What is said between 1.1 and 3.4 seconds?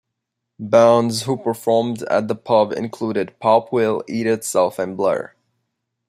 who performed at the pub include